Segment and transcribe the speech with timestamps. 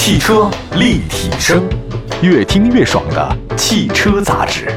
[0.00, 1.68] 汽车立体声，
[2.22, 4.72] 越听越爽的汽车杂志。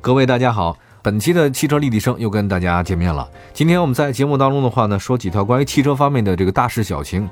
[0.00, 3.28] 各位大家好，本期的汽车立体声又跟大家见面了。
[3.52, 7.28] 今天我们在节目当中的话呢，说几条关于汽车方面的这个大事小情。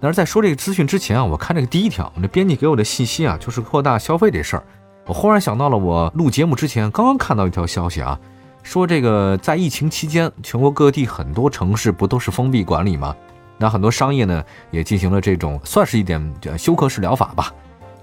[0.00, 4.62] 但是在说这个资讯之前啊，我看这个第一条，我这编辑给我的信息啊，就是扩大消费这事儿。
[5.06, 8.18] 我忽然想到了，我录节目之前刚刚看到一条消息啊，
[8.62, 13.14] 说这个在疫情期间，全国各地很多城市不都是封闭管理吗？
[13.58, 17.52] 那很多商业呢也进行了这种算是一点休克式疗法吧，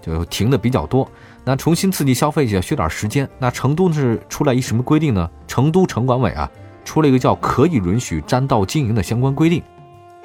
[0.02, 1.10] 就停的比较多。
[1.44, 3.30] 那重新刺激消费者需要点时间。
[3.40, 5.30] 那成都是出来一什么规定呢？
[5.48, 6.50] 成都城管委啊
[6.84, 9.64] 出了一个叫可以允许占道经营的相关规定。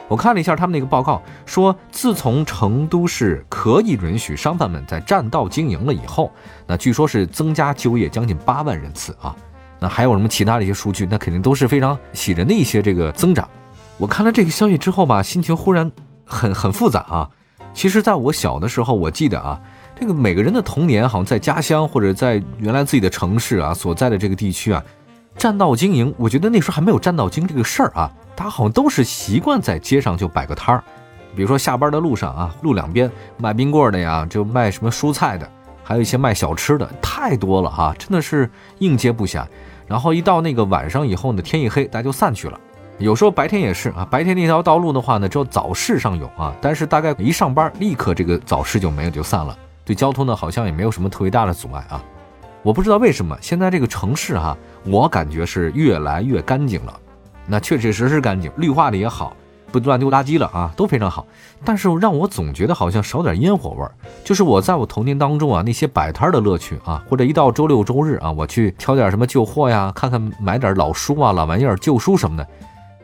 [0.09, 6.33] 我看了一下他们那个报告，说自从成都市可以允许商贩们在占道经营了以后，
[6.67, 9.37] 那据说是增加就业将近八万人次啊。
[9.79, 11.07] 那还有什么其他的一些数据？
[11.09, 13.49] 那肯定都是非常喜人的一些这个增长。
[14.01, 15.93] 我看了这个消息之后吧，心情忽然
[16.25, 17.29] 很很复杂啊。
[17.75, 19.61] 其实，在我小的时候，我记得啊，
[19.95, 24.83] 这个每个人的童年好像在家乡或者在原来自己的城市啊所在的这个地区啊，
[25.37, 28.11] 占道经营，我觉得那时候还没有占道经这个事儿啊。
[28.35, 30.83] 大家好像都是习惯在街上就摆个摊儿，
[31.37, 35.47] 比如说下班的路上啊，路两边卖冰棍的呀，就卖什么蔬菜的，
[35.85, 39.45] 还有一些卖小吃的，太多了哈，真的是应接不暇。
[39.87, 42.59] 然后一到那个晚上以后呢，天一黑，大家就散去了。
[43.01, 49.57] 有时候白天也是啊，白天那条道路的话呢，只有早市上有啊，但是大概一上班，立刻这个早市就没有，就散了。
[49.87, 52.05] 对交通呢，好像也没有什么特别大的阻碍啊。
[52.63, 56.93] 我不知道为什么现在这个城市哈，我感觉是越来越干净了。
[57.47, 59.35] 那确确实实干净，绿化的也好，
[59.73, 61.27] 不乱丢垃圾了啊，都非常好。
[61.65, 63.91] 但是让我总觉得好像少点烟火味儿。
[64.23, 72.47] 就是我在我童年当中啊，那些摆摊的乐趣啊，或者一到周六周日啊，我去挑点什么旧货呀，看看买点老书啊、老玩意儿、旧书什么的，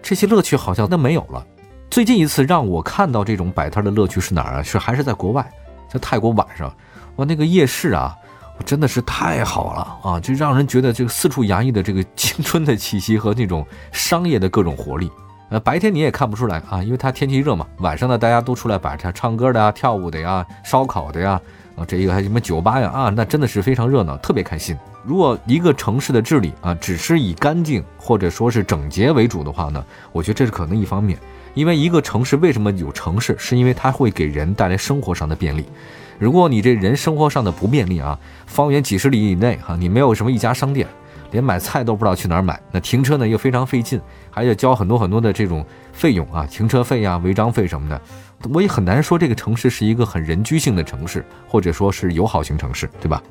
[0.08, 1.44] 这些乐趣好像都没有了。
[1.90, 4.62] 最近一次让我看到这种摆摊的乐趣是哪儿啊？
[4.62, 5.44] 是还是在国外，
[5.90, 6.72] 在泰国晚上，
[7.16, 8.16] 哇，那个夜市啊。
[8.64, 10.18] 真的是太好了啊！
[10.18, 15.10] 就让人觉得这个四处洋溢的这个青春的气息和那种商业的各种活力。
[15.48, 17.66] 呃，白天你也看不出来啊，因为它天气热嘛。
[17.78, 21.40] 晚上呢，大家都出来摆摊，唱歌的呀、跳舞的呀、烧烤的呀，
[21.76, 24.76] 啊，这一个还什么酒吧呀啊，那真的是非常热闹，特别开心。
[25.04, 31.16] 如果一个城市的治理啊，只是以干净或者说是整洁为主的话呢，我觉得这是可能一方面。
[31.54, 35.64] 因为一个城市为什么有城市，是因为它会给人带来生活上的便利。
[36.18, 40.86] 如果你这人生活上的不便利啊，方圆几十里以内哈，你没有什么一家商店，
[41.30, 44.00] 连买菜都不知道去哪儿买，那停车呢又非常费劲，
[44.30, 48.00] 还要交很多很多的这种费用啊，停车费呀、违章费什么的，
[48.52, 53.22] 我也很难说这个城市是一个很人居性的城市，或者说是友好型城市，对吧？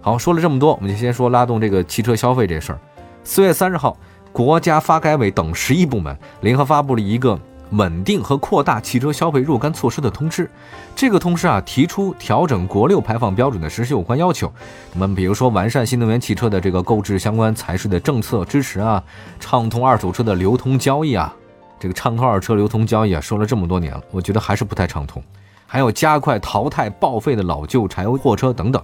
[0.00, 2.78] 好，说了这么多，我们就先说拉动这个汽车消费这事儿。
[3.22, 3.96] 四月三十号，
[4.32, 7.38] 国家发改委等十一部门联合发布了一个。
[7.76, 10.50] 稳定和扩大汽车消费若干措施的通知，
[10.94, 14.52] 这个通知啊提出调整国六排放标准的实施有关要求。
[14.92, 19.02] 那么，比如说完善新能源汽车的这个购置相关财税的政策支持啊，
[19.40, 21.34] 畅通二手车的流通交易啊，
[21.78, 25.22] 这个畅通二手车流通交易啊，说了这么多年了，我觉得还是不太畅通。
[25.66, 28.80] 还有加快淘汰报废的老旧柴油货车等等。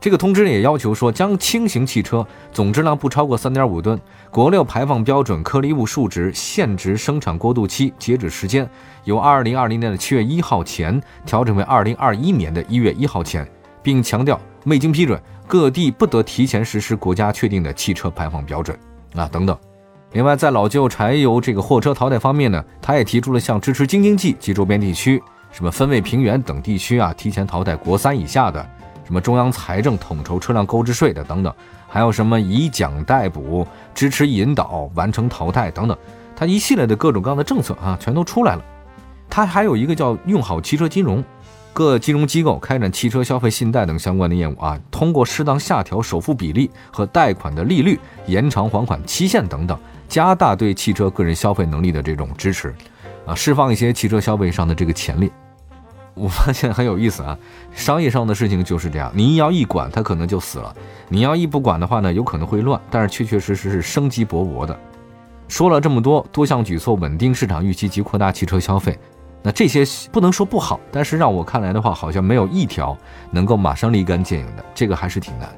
[0.00, 4.00] 这个通知也要求说，将轻型汽车总质量不超过三点五吨，
[4.30, 8.66] 国六排放标准颗粒物数值限值生产过渡期截止时间
[9.04, 13.46] 由二零二零年的七月一号前调整为二零二一年的一月一号前，
[13.82, 18.74] 并强调未经批准，各地不得提前实施国家确定的汽车排放标准
[19.14, 19.54] 啊等等。
[20.12, 25.22] 另外，在老旧柴油这个货车淘汰方面呢，他也提出了像支持京津冀及周边地区、
[25.52, 28.66] 什么分位平原等地区啊，提前淘汰国三以下的。
[29.10, 31.52] 什么中央财政统筹车辆购置税的等等，
[31.88, 35.98] 还有什么以奖代补、支持引导、完成淘汰等等，
[36.36, 38.62] 它一系列的各种各样的政策啊，全都出来了。
[39.28, 41.24] 它还有一个叫用好汽车金融，
[41.72, 52.72] 各金融机构开展汽车消费信贷等相关的业务啊，通过适当下调首付比例和贷款的利率、延长还款期限等等，加大对汽车个人消费能力的这种支持，
[53.26, 55.32] 啊，释放一些汽车消费上的这个潜力。
[56.20, 57.36] 我发现很有意思啊，
[57.72, 60.74] 商业上的事情就是这样，你要一管它可能就死了，
[61.08, 64.78] 你要一不管的话呢，有可能会乱，但是确确实实是生机勃勃的。
[65.48, 68.98] 说了这么多，多项举措稳定市场预期及扩大汽车消费，
[69.42, 69.82] 那这些
[70.12, 72.96] 不能说不好，但是让我看来的话，好像没有一条
[73.30, 75.48] 能够马上立竿见影的，这个还是挺难。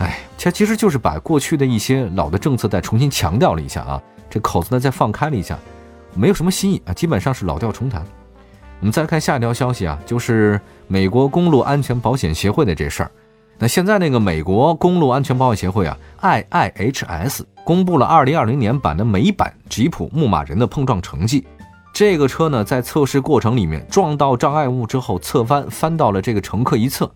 [0.00, 5.58] 哎，它其实就是把过去的一些老的政策再重新强调了一下啊，这口子呢再放开了一下，
[6.14, 8.04] 没有什么新意啊，基本上是老调重弹。
[8.80, 13.10] 我们再看下一条消息啊，就是美国公路安全保险协会的这事儿。
[13.58, 21.46] 那现在那个美国公路安全保险协会啊，IIHS 公布了2020年版的美版吉普牧马人的碰撞成绩。
[21.92, 27.10] 这个车呢在测试过程里面撞到障碍物之后侧翻，翻到了这个乘客一侧，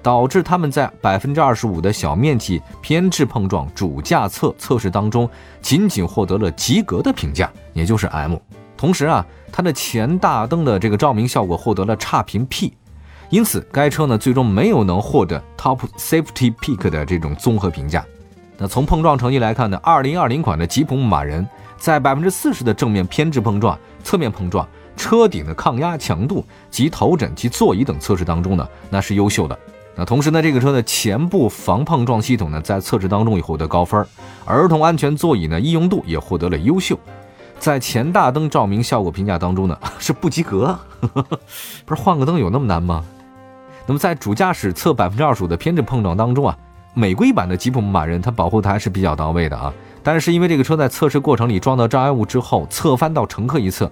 [0.00, 5.28] 导致他们在百分之二十五的小面积偏置碰撞主驾侧测试当中，
[5.60, 8.36] 仅仅获得了及格的评价，也就是 M。
[8.80, 12.72] 同时啊，它的前大灯的这个照明效果获得了差评 P，
[13.28, 18.02] 因此该车呢最终没有能获得 Top Safety Peak 的这种综合评价。
[18.56, 21.46] 那从碰撞成绩来看呢，二零二零款的吉普牧马人
[21.76, 24.66] 在百分之四十的正面偏置碰撞、侧面碰撞、
[24.96, 29.58] 车顶的抗压强度及头枕及座椅等测试当中呢，那是优秀的。
[29.94, 34.02] 那同时呢，这个车的前部防碰撞系统呢，在测试当中也获得高分，
[34.46, 36.98] 儿童安全座椅呢，易用度也获得了优秀。
[37.60, 40.76] 在前大灯照明效果评价当中呢， 是不及格。
[41.84, 43.04] 不是换个灯有那么难吗？
[43.86, 46.56] 那么在主驾驶侧百分之二十五的偏置碰撞当中啊，
[46.94, 49.72] 美规版的吉普牧马人它保护的还是比较到位的啊。
[50.02, 53.90] 但是因为这个车在测试过程里撞到障碍物之后侧翻到乘客一侧，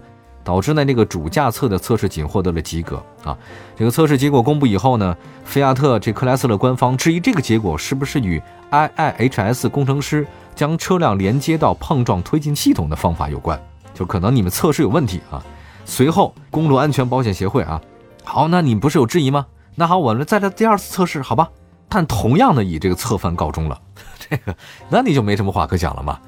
[0.48, 3.36] 导致呢这个主驾侧的测试仅获得了及格啊。
[3.76, 5.14] 这个测试结果公布以后呢，
[5.44, 8.40] 菲亚特这克莱斯勒官方质疑这个结果是不是与
[8.70, 10.26] IIHS 工程师。
[10.54, 13.56] 将车辆连接到碰撞推进系统的方法有关，
[13.94, 15.40] 就可能你们测试有问题啊。
[15.84, 17.80] 随后，公路安全保险协会啊，
[18.24, 19.46] 好，那你不是有质疑吗？
[19.76, 21.48] 那好，我们再来第二次测试，好吧？
[21.88, 23.80] 但同样的以这个侧翻告终了，
[24.18, 24.56] 这个
[24.88, 26.18] 那你就没什么话可讲了嘛。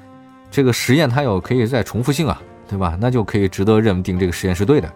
[0.49, 2.41] 这个实验它有可以再重复性啊，
[2.71, 2.97] 对吧？
[2.99, 4.89] 那就可以值得认定这个实验是对的。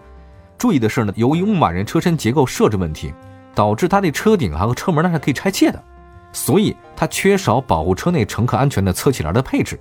[0.58, 3.14] 注意的是呢，由于牧马人车身结构设置问题，
[3.54, 5.84] 导致它的车顶啊和车门呢是可以拆卸的。
[6.32, 9.78] 所以它缺少保护车内乘客安全的侧气帘的配置，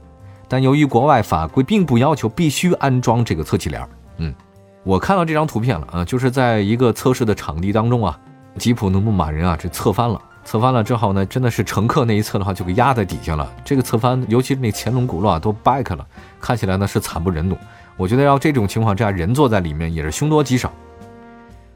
[0.49, 3.89] 但由于国外法规并不要求必须安装这个侧气帘，
[4.19, 4.35] 嗯，
[4.83, 8.19] 我看到这张图片了啊，就是在一个测试的场地当中啊，
[8.59, 16.07] 吉普的牧马人啊这侧翻了，侧翻了之后呢，真的是乘客那一侧的话就给压在底下了，这个侧翻尤其是那前轮轱辘啊都掰开了，
[16.41, 17.57] 看起来呢是惨不忍睹。
[17.97, 20.73] 我觉得要这种情况这样人坐在里面也是凶多吉少。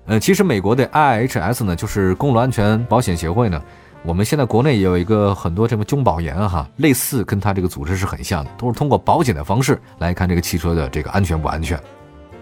[0.06, 3.62] 呃，其实美国的 IHS 呢，就是公路安全保险协会呢。
[4.04, 11.78] 我们现在国内也有一个很多这么中保研哈，类似跟它这个组织是很像的，都是通过保险的方式来看这个汽车的这个安全不安全。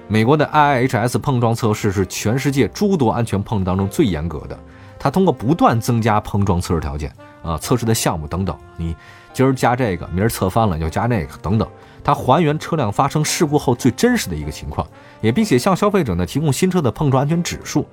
[0.07, 4.57] 美国的 IIHS 碰撞测试是全世界诸多安全碰撞当中最严格的，
[4.99, 7.11] 它通过不断增加碰撞测试条件
[7.43, 8.95] 啊、测试的项目等等，你
[9.37, 11.69] 今儿加这个，明儿侧翻了又加那个等等，
[12.03, 14.89] 它还原车辆发生事故后最真实的一个情况，
[15.21, 17.87] 也并且向消费者呢提供新车的碰撞安全指数。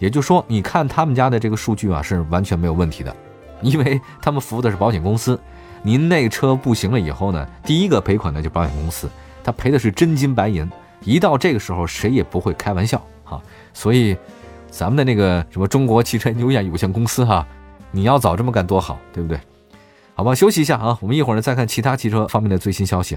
[0.00, 3.14] 也就是说，你看他们家的这个数据啊，是完全没有问题的，
[3.62, 5.38] 因为他们服务的是保险公司。
[5.84, 9.08] 您那车不行了以后呢，第一个赔款的就保险公司，
[9.44, 10.68] 他赔的是真金白银。
[11.04, 13.40] 一到这个时候，谁也不会开玩笑哈。
[13.72, 14.16] 所以，
[14.68, 17.46] 咱们的那个什么中国汽车研究院有限公司哈，
[17.92, 19.38] 你要早这么干多好，对不对？
[20.18, 23.16] 好吧，休息一下啊，我们一会儿呢再看其他汽车方面的最新消息。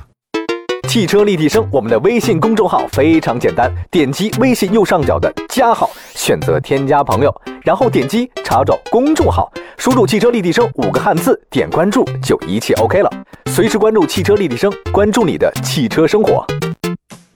[0.87, 13.09] 汽车立体声，我们的微信公众号非常简单，点击微信右上角的加号，选择添加朋友，然后点击查找公众号，输入“汽车立体声”五个汉字，点关注就一切 OK 了。
[13.47, 16.45] 随时关注汽车立体声，关注你的汽车生活。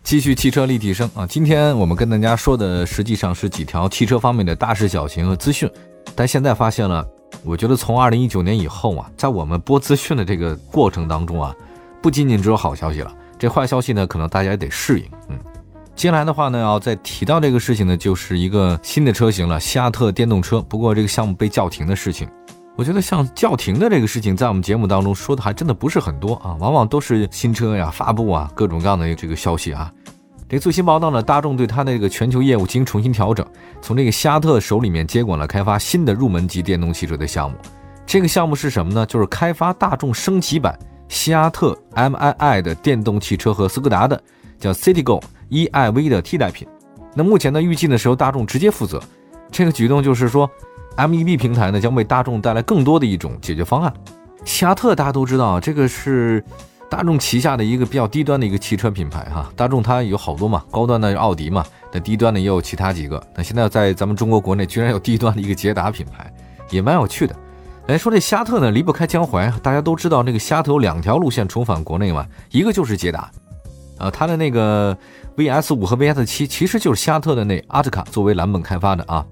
[0.03, 5.67] 继 续汽车立体声啊，今天我们跟大家说的实际上是几条汽车方面的大事小情和资讯，
[6.15, 7.03] 但现在发现了，
[7.45, 11.55] 我觉得从二零一九年以后啊，在我们播资讯的这个过程当中啊，
[12.01, 13.13] 不仅仅只有好消息了。
[13.37, 15.05] 这坏消息呢，可能大家也得适应。
[15.29, 15.37] 嗯，
[15.95, 20.61] 接下来的话呢，要再提到这个事情呢，就是一个新的车型了——西亚特电动车。
[20.61, 22.27] 不过这个项目被叫停的事情，
[22.75, 29.91] 我觉得像叫停的这个事情，在我们节目当中说的还真的不是很多啊，往往都是新车呀发布啊，各种各样的这个消息啊。
[30.47, 33.45] 这最新报道呢，大众对它的这个全球业务进行重新调整，
[33.81, 37.57] 从这个西亚特手里面接管了开发新的入门级电动汽车的项目。
[38.05, 39.03] 这个项目是什么呢？
[39.07, 40.77] 就是开发大众升级版。
[41.07, 44.21] 西亚特 MII 的电动汽车和斯柯达的
[44.59, 46.67] 叫 Citigo eIV 的替代品。
[47.15, 49.01] 那目前呢，预计呢是由大众直接负责。
[49.51, 50.49] 这个举动就是说
[50.97, 53.91] ，MEB 平台呢将为大众带来更多的一种解决方案。
[54.43, 56.43] 西亚特大家都知道，这个是
[56.89, 59.51] 大众旗下的一个比较低端的一个汽车品牌哈。
[59.55, 63.21] 大众它有好多嘛，高端的奥迪嘛，那低端的也有其他几个。
[63.35, 66.31] 那现在在咱们中国国内居然有低端的一个捷达品牌，
[66.69, 67.35] 也蛮有趣的。
[67.87, 69.51] 来说这夏特呢，离不开江淮。
[69.61, 73.29] 大家都知道，那个夏特有两条路线重返国内嘛，一个就是捷达，
[73.97, 74.97] 啊，它的那个
[75.37, 79.23] VS 五和 VS 七其实就是夏特的那阿特卡作为蓝本开发的啊。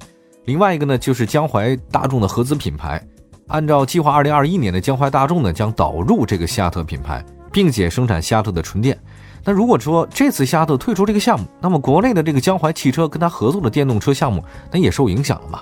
[0.45, 3.01] 另外一个呢，就是江淮大众的合资品牌，
[3.47, 8.99] 按照计划，二零二一年的江淮大众呢将导入这个夏特品牌，并且生产夏特的纯电。
[9.45, 15.61] 那如果说这次夏特退出这个项目，那么国内的这个江淮汽车跟他合作的电动车项目，那也受影响了嘛？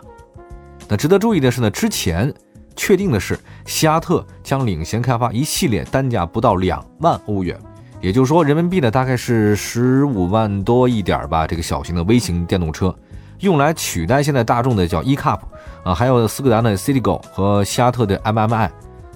[0.88, 2.33] 那值得注意的是呢，之前。
[2.74, 7.60] 确定的是，西亚特将领先开发一系列单价不到两万欧元，
[8.00, 11.45] 也就是说人民币呢大概是十五万多一点吧。
[11.45, 12.95] 这个小型的微型电动车，
[13.41, 15.39] 用来取代现在大众的叫 eCup
[15.83, 18.69] 啊，还有斯柯达的 Citigo 和西亚特的 MMI。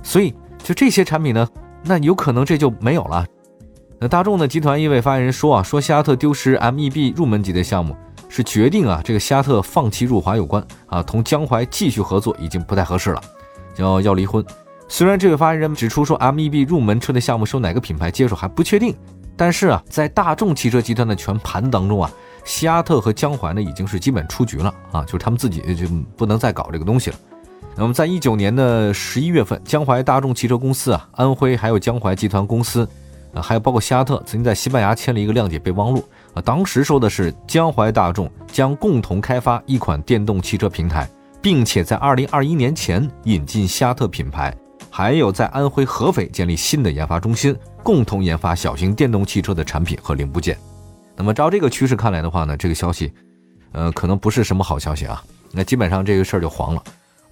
[0.04, 1.48] 所以就这些产品呢，
[1.86, 3.26] 那有可能这就没有了。
[4.00, 7.96] 那大众的集团一位发言人说啊，说西亚特丢失 MEB 入门级的项目。
[8.28, 13.22] 是决定啊，这个西亚特放弃入华有关啊，同江淮继续合作已经不太合适了，
[13.78, 14.44] 要要离婚。
[14.90, 18.94] 虽然这位发言人指出说，MEB 入门车的项目受哪个品牌接手还不确定，
[19.38, 22.12] 但是啊，在大众汽车集团的全盘当中啊，
[22.44, 25.88] 西亚特和江淮呢已经是基本出局了啊，就是他们自己就
[26.18, 27.18] 不能再搞这个东西了。
[27.78, 32.88] 那么在一九年的十一月份，江淮大众汽车公司啊，安徽还有江淮集团公司。
[33.34, 36.02] 啊，还有包括西亚特曾经在西班牙签了一个谅解备忘录
[36.34, 41.06] 啊，当时说的是江淮大众将共同开发一款电动汽车平台，
[41.42, 44.56] 并且在二零二一年前引进西亚特品牌，
[44.90, 47.54] 还有在安徽合肥建立新的研发中心，
[47.84, 50.58] 共同研发小型电动汽车的产品和零部件。
[51.18, 53.12] 那么照这个趋势看来的话呢，这个消息，
[53.74, 55.22] 呃，可能不是什么好消息啊。
[55.52, 56.82] 那基本上这个事儿就黄了。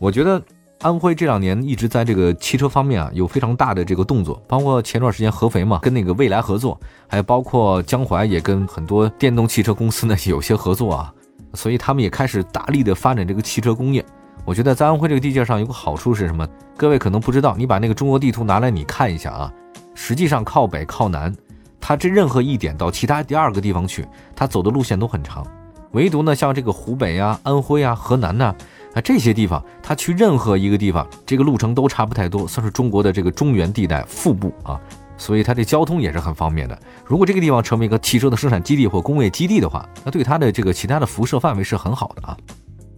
[0.03, 0.43] 我觉得。
[0.79, 11.13] 安徽这两年一直在这个汽车方面啊有非常大的这个动作，包括前段时间合肥嘛跟那个蔚来合作，还有包括江淮也跟很多电动汽车公司呢有些合作啊，
[11.53, 14.05] 所以他们也开始大力的发展这个汽车工业。
[14.43, 16.45] 我觉得在安徽这个地界上有个好处是什么？
[16.75, 19.53] 各位可能不知道，你把那个中国地图拿来你看一下啊，
[19.93, 21.33] 实际上靠北靠南，
[21.79, 24.05] 它这任何一点到其他第二个地方去，
[24.35, 25.47] 它走的路线都很长，
[25.91, 28.53] 唯独呢像这个湖北啊、安徽啊、河南呢。
[28.93, 34.79] 那这些地方，他去任何一个地方，这个路程都差不太多，算是中国的这个中原地带腹部啊，
[35.17, 36.77] 所以它这交通也是很方便的。
[37.05, 42.37] 如果这个地方成为一个汽车的生产基地或工业基地的话，那对它的这个其他的辐射范围是很好的啊。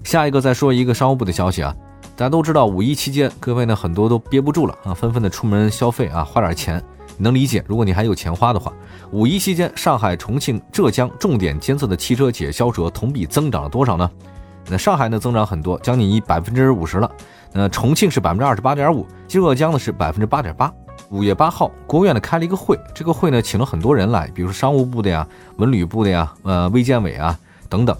[0.03, 1.73] 下一个再说一个商务部的消息啊，
[2.15, 6.83] 大家都知道五一期间，各位呢很多都憋不住了啊，纷纷的出门消费啊，花点钱，
[7.17, 7.63] 能理解。
[7.67, 8.73] 如果你还有钱花的话，
[9.11, 14.11] 五一期间，上海、重庆、浙江重点监测的汽车企业销售额同比增长了多少呢？
[14.67, 17.11] 那上海呢增长很多，将近一百分之五十了。
[17.53, 20.71] 那重庆是百分之二十八点五，浙江呢是百分之八点八。
[21.09, 25.25] 五月八号，国务院呢开了一个会，这个会呢请了很多人来，比如说商务部的呀、
[25.57, 27.37] 文旅部的呀、呃卫健委啊
[27.69, 27.95] 等等。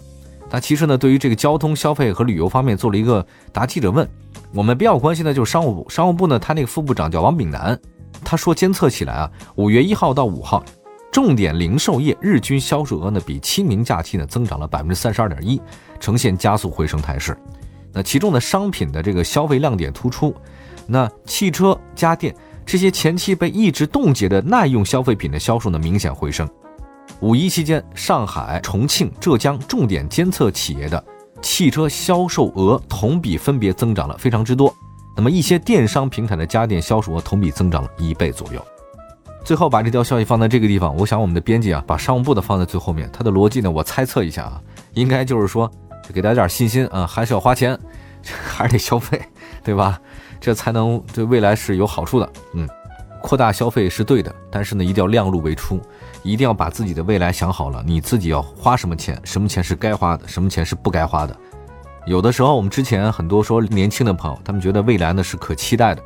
[0.50, 4.07] 那其实呢，对于这个交通、消费和旅游方面做了一个答记者问。
[4.53, 7.79] 我们比较关心的就是商务部，商务部呢他那个副部长叫王炳南，
[8.24, 10.63] 他说监测起来啊，五月一号到五号。
[11.15, 15.62] 重点零售业日均销售额呢，比清明假期呢增长了百分之三十二点一，
[15.98, 17.38] 呈现加速回升态势。
[17.93, 20.36] 那其中的商品的这个消费亮点突出，
[20.86, 26.45] 那汽车、家电这些前期被一直冻结的耐用消费品的销售呢明显回升。
[27.22, 31.01] 五一期间，上海、重庆、浙江重点监测企业的
[31.41, 34.75] 汽车销售额同比分别增长了非常之多。
[35.15, 38.62] 那么一些电商平台的家电销售额同比增长了一倍左右。
[39.45, 44.59] 最后把这条消息放在这个地方，我想我们的编辑啊，把商务部的放在最后面，他的逻辑呢，我猜测一下啊，
[44.95, 45.71] 应该就是说，
[46.11, 47.77] 给大家点信心啊，还是要花钱，
[48.25, 49.21] 还是得消费，
[49.63, 50.01] 对吧？
[50.41, 52.27] 这才能对未来是有好处的。
[52.53, 52.67] 嗯，
[53.21, 55.79] 扩大消费是对的，但是呢，一定要量入为出，
[56.23, 61.37] 一定要把自己的未来想好了，你自己要花什么钱，什么钱是该花的，什么钱是不该花的。
[62.07, 66.01] 有的时候我们之前很多说年轻的朋友，他们觉得未来呢是可期待的。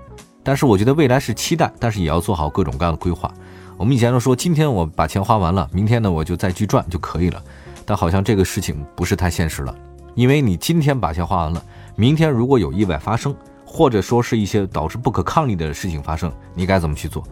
[0.49, 3.31] 但是我觉得未来是期待，但是也要做好各种各样的规划。
[3.77, 7.39] 我们以前都说，今天我把钱花完了，明天呢我就再去赚就可以了。
[7.85, 9.75] 但好像这个事情不是太现实了，
[10.15, 11.63] 因为你今天把钱花完了，
[11.95, 13.31] 明天如果有意外发生，
[13.63, 17.23] 或者说是一些导致不可抗力的事情发生，你该怎么去做？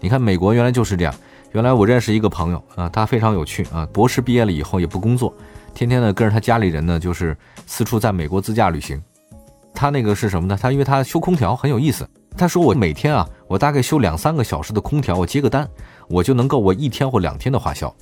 [0.00, 1.14] 你看美国原来就是这样。
[1.52, 5.34] 原来我认识一个朋友啊，他非常有趣啊，博士毕业了以后也不工作，
[5.74, 7.36] 天天呢跟着他家里人呢就是
[7.66, 8.98] 四处在美国自驾旅行。
[9.74, 10.58] 他那个是什么呢？
[10.58, 12.08] 他因为他修空调很有意思。
[12.38, 15.68] 他说：“我每天啊，我大概修两三个小时的空调，我接个单，
[16.08, 17.92] 我就能够我一天或两天的花销。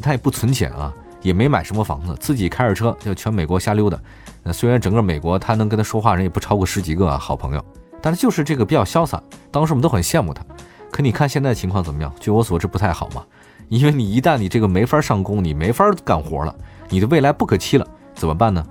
[0.00, 3.98] 他也不存钱啊，也没买什么房子，自己开着车就全美国瞎溜达。
[4.42, 7.62] 那虽然整个美国他能跟他说话人也不超过十几个啊，好朋友，
[8.00, 9.22] 但是就是这个比较潇洒。
[9.50, 10.42] 当时我们都很羡慕他。
[10.90, 12.10] 可你看现在情况怎么样？
[12.18, 13.22] 据我所知不太好嘛，
[13.68, 16.54] 因为你一旦你这个没法上工，你没法干活了，
[16.88, 18.64] 你的未来不可期了，怎么办呢？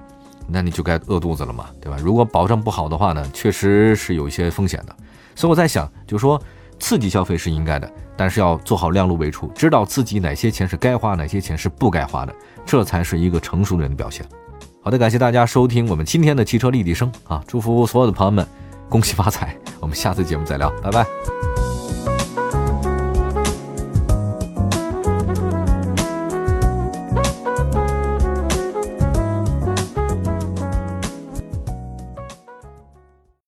[0.47, 1.97] 那你就该饿肚子了嘛，对吧？
[2.01, 4.95] 如果保障不好的话呢，确实是有一些风险的。”
[5.41, 6.39] 所以我在想，就是说
[6.77, 14.23] 刺激消费是应该的，但是要做好量入为出，知道自己哪些钱是该花，哪些钱是不该花的，这才是一个成熟人的表现。
[14.83, 17.43] 好的，感谢大家收听我们今天的汽车立体声啊！
[17.47, 18.45] 祝福所有的朋友们，
[18.87, 19.57] 恭喜发财！
[19.79, 21.50] 我们下次节目再聊，拜拜。